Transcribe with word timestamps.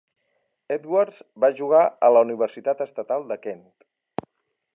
Edwards 0.75 1.19
va 1.45 1.51
jugar 1.61 1.83
a 2.07 2.11
la 2.17 2.25
Universitat 2.29 2.85
Estatal 2.87 3.29
de 3.33 3.39
Kent. 3.45 3.67